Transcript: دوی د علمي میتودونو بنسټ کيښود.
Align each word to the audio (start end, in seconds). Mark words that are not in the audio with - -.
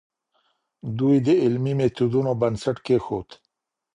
دوی 0.99 1.15
د 1.25 1.27
علمي 1.43 1.73
میتودونو 1.79 2.31
بنسټ 2.41 2.77
کيښود. 2.85 3.29